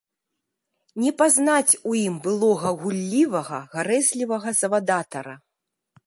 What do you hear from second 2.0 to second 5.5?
ім былога гуллівага, гарэзлівага завадатара.